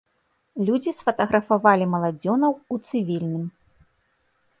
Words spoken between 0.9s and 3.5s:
сфатаграфавалі маладзёнаў у цывільным.